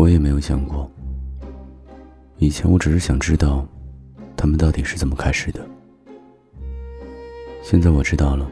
[0.00, 0.90] 我也没有想过。
[2.38, 3.68] 以前我只是想知道，
[4.34, 5.60] 他们到底是怎么开始的。
[7.62, 8.50] 现在我知道了，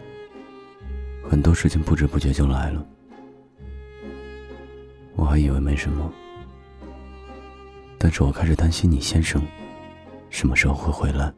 [1.27, 2.85] 很多事情不知不觉就来了。
[5.17, 6.13] 我还以为没什么，
[7.97, 9.41] 但是我开始担心你先生
[10.29, 11.33] 什么时候会回来。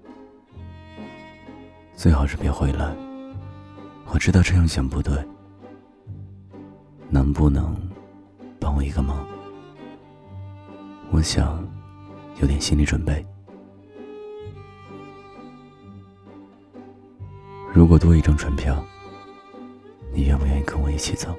[1.94, 2.92] 最好是别回来。
[4.06, 5.14] 我知道这样想不对，
[7.08, 7.76] 能不能
[8.58, 9.24] 帮我一个忙？
[11.20, 11.62] 我想
[12.40, 13.22] 有点心理准备。
[17.74, 18.82] 如果多一张船票，
[20.14, 21.36] 你愿不愿意跟我一起走？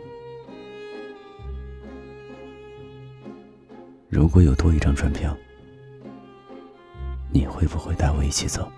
[4.08, 5.36] 如果有多一张船票，
[7.34, 8.72] 你会不会带我一起走？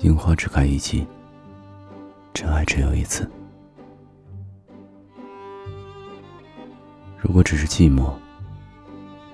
[0.00, 1.06] 樱花只开一季，
[2.34, 3.26] 真爱只有一次。
[7.30, 8.12] 如果只是寂寞，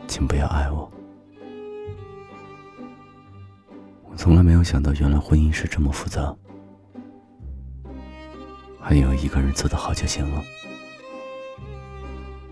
[0.07, 0.93] 请不要爱我。
[4.05, 6.37] 我从来没有想到，原来婚姻是这么复杂。
[8.79, 10.45] 还以为一个人做得好就行了，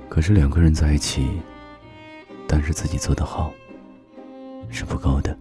[0.09, 1.29] 可是两个人在一起，
[2.49, 3.53] 但是自己做得好
[4.71, 5.39] 是不够的。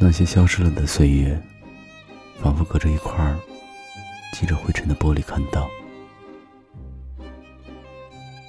[0.00, 1.38] 那些消失了的岁月，
[2.40, 3.36] 仿佛隔着一块儿
[4.34, 5.68] 积着灰尘的玻璃看到；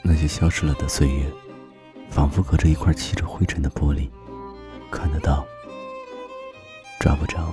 [0.04, 1.32] 那些消失了的岁月。
[2.10, 4.10] 仿佛隔着一块积着灰尘的玻璃，
[4.90, 5.46] 看得到，
[6.98, 7.52] 抓不着。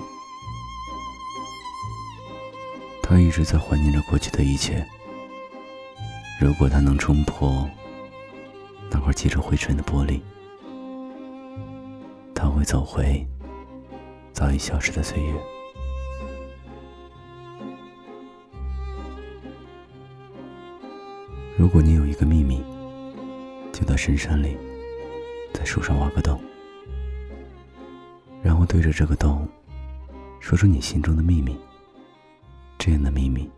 [3.02, 4.86] 他一直在怀念着过去的一切。
[6.40, 7.68] 如果他能冲破
[8.88, 10.20] 那块积着灰尘的玻璃，
[12.34, 13.26] 他会走回
[14.32, 15.34] 早已消失的岁月。
[21.56, 22.62] 如果你有一个秘密。
[23.72, 24.54] 就到深山里，
[25.54, 26.38] 在树上挖个洞，
[28.42, 29.48] 然后对着这个洞，
[30.40, 31.56] 说出你心中的秘密。
[32.78, 33.50] 这样的秘密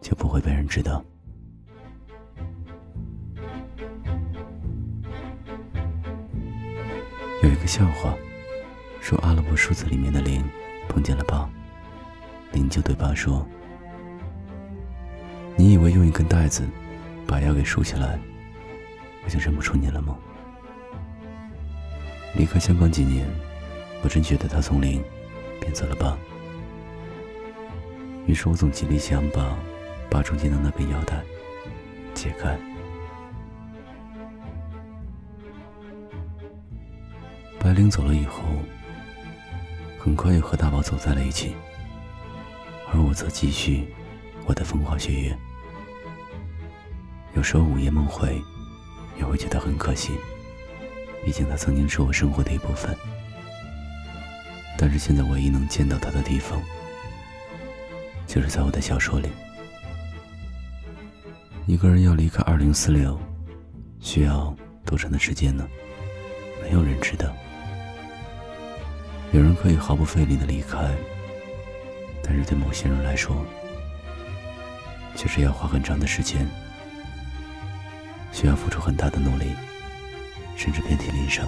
[0.00, 1.04] 就不会被人知道。
[7.42, 8.14] 有一个笑话，
[9.00, 10.40] 说阿拉伯数字里面的零
[10.88, 11.50] 碰见了八，
[12.52, 13.44] 零就对八说
[15.60, 16.66] ：“你以为用一根带子
[17.26, 18.18] 把腰给竖起来？”
[19.22, 20.16] 我就认不出你了吗？
[22.34, 23.28] 离开香港几年，
[24.02, 25.04] 我真觉得他从零
[25.60, 26.16] 变走了八。
[28.26, 29.54] 于是我总极力想把
[30.10, 31.20] 八中间的那根腰带
[32.14, 32.56] 解开。
[37.58, 38.44] 白灵走了以后，
[39.98, 41.54] 很快又和大宝走在了一起，
[42.90, 43.92] 而我则继续
[44.46, 45.36] 我的风花雪月。
[47.34, 48.42] 有时候午夜梦回。
[49.18, 50.14] 也会觉得很可惜，
[51.22, 52.96] 毕竟他曾经是我生活的一部分。
[54.78, 56.58] 但是现在唯一能见到他的地方，
[58.26, 59.28] 就是在我的小说里。
[61.66, 63.20] 一个人要离开二零四六，
[64.00, 65.68] 需要多长的时间呢？
[66.62, 67.30] 没有人知道。
[69.32, 70.96] 有人可以毫不费力的离开，
[72.22, 73.36] 但是对某些人来说，
[75.14, 76.48] 却是要花很长的时间。
[78.40, 79.54] 需要付出很大的努力，
[80.56, 81.46] 甚至遍体鳞伤。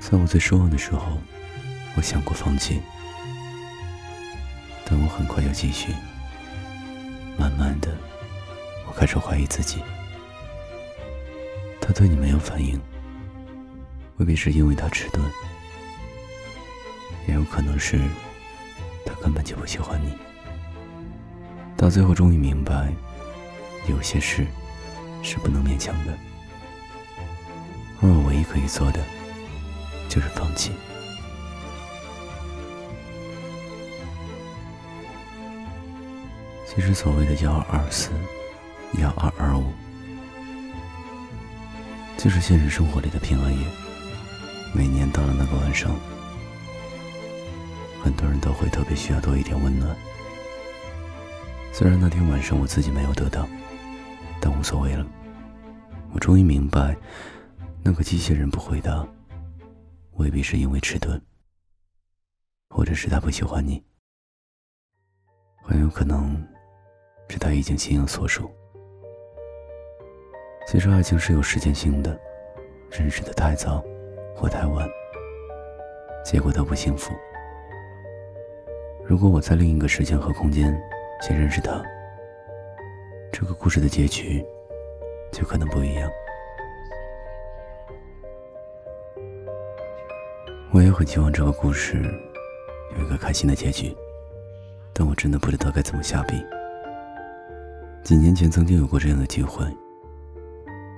[0.00, 1.16] 在我最失望的时候，
[1.94, 2.82] 我想过放弃，
[4.84, 5.94] 但我很快又继续。
[7.38, 7.96] 慢慢的，
[8.84, 9.80] 我开始怀疑自己。
[11.80, 12.80] 他对你没有反应，
[14.16, 15.24] 未必是因为他迟钝。
[17.28, 18.00] 也有可能是，
[19.04, 20.12] 他根本就不喜欢你。
[21.76, 22.90] 到最后，终于明白，
[23.86, 24.46] 有些事
[25.22, 26.12] 是不能勉强的，
[28.00, 29.00] 而我唯一可以做的，
[30.08, 30.72] 就是放弃。
[36.66, 38.10] 其实，所谓的幺二二四、
[39.00, 39.72] 幺二二五，
[42.16, 43.66] 就是现实生活里的平安夜。
[44.72, 45.94] 每年到了那个晚上。
[48.02, 49.96] 很多人都会特别需要多一点温暖。
[51.72, 53.46] 虽然那天晚上我自己没有得到，
[54.40, 55.06] 但无所谓了。
[56.12, 56.96] 我终于明白，
[57.82, 59.06] 那个机器人不回答，
[60.12, 61.20] 未必是因为迟钝，
[62.70, 63.82] 或者是他不喜欢你，
[65.62, 66.42] 很有可能
[67.28, 68.50] 是他已经心有所属。
[70.66, 72.18] 其实爱情是有时间性的，
[72.90, 73.84] 认识的太早
[74.34, 74.88] 或太晚，
[76.24, 77.12] 结果都不幸福。
[79.08, 80.78] 如果我在另一个时间和空间
[81.22, 81.82] 先认识他，
[83.32, 84.44] 这个故事的结局
[85.32, 86.10] 就可能不一样。
[90.74, 92.02] 我也很希望这个故事
[92.98, 93.96] 有一个开心的结局，
[94.92, 96.44] 但我真的不知道该怎么下笔。
[98.04, 99.64] 几年前曾经有过这样的机会，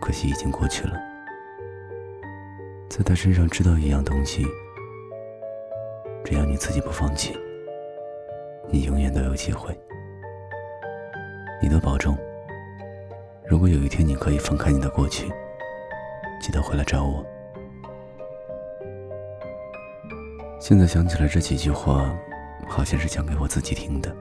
[0.03, 0.95] 可惜已经过去了。
[2.89, 4.45] 在他身上知道一样东西，
[6.25, 7.39] 只要你自己不放弃，
[8.72, 9.76] 你永远都有机会。
[11.62, 12.17] 你多保重。
[13.46, 15.28] 如果有一天你可以放开你的过去，
[16.40, 17.25] 记得回来找我。
[20.61, 22.17] 现在想起来这几句话，
[22.69, 24.14] 好像是讲给我自己听的。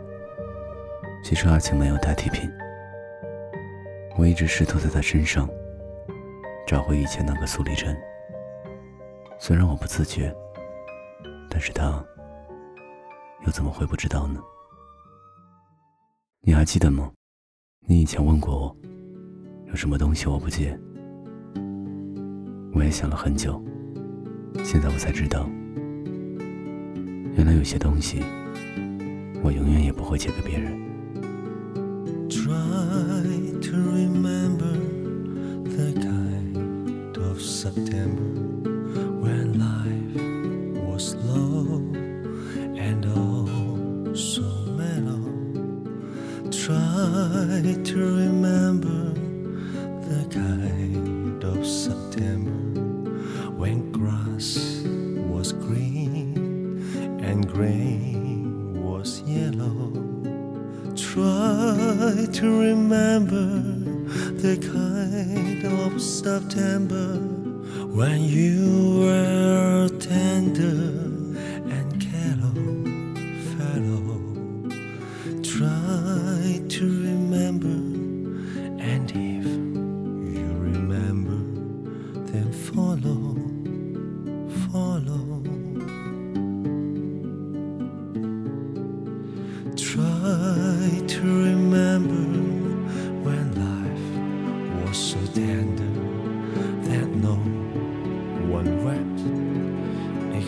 [1.23, 2.49] 其实爱情没有代替品。
[4.17, 5.47] 我一直试图在他身上
[6.65, 7.95] 找回以前那个苏丽珍，
[9.37, 10.33] 虽然我不自觉，
[11.49, 12.03] 但是他
[13.49, 14.39] 又怎么会不知道呢？
[16.41, 17.11] 你还记得吗？
[17.87, 18.77] 你以前问过我，
[19.69, 20.79] 有什么东西我不借？
[22.75, 23.59] 我也想了很久，
[24.63, 25.49] 现在我才知道，
[27.37, 28.23] 原来有些东西
[29.43, 30.79] 我永远也不会借给别人。
[62.39, 63.59] To remember
[64.39, 67.17] the kind of September
[67.91, 70.79] when you were tender
[71.75, 72.63] and callow
[73.57, 74.21] fellow.
[75.43, 77.77] Try to remember,
[78.81, 79.45] and if
[80.33, 81.39] you remember,
[82.31, 83.48] then follow, follow.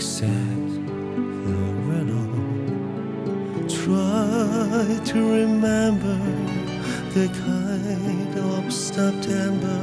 [0.01, 0.73] Except
[1.45, 2.33] the willow.
[3.69, 6.17] Try to remember
[7.13, 9.79] the kind of September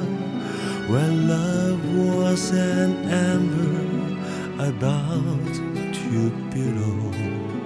[0.93, 3.79] when love was an ember
[4.59, 5.55] about
[5.95, 7.58] to below.